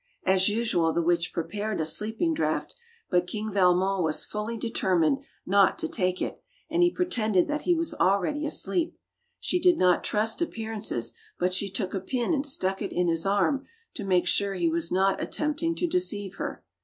[0.25, 2.73] As usual the witch prepared a sleeping draught,
[3.11, 7.61] but King Valmon was fully deter mined not to take it, and he pretended that
[7.69, 8.97] he was already asleep.
[9.39, 13.09] She did not trust ap pearances, but she took a pin and stuck it in
[13.09, 16.63] his arm to make sure he was not attempt ing to deceive her.